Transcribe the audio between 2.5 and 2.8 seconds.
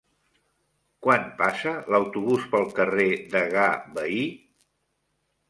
pel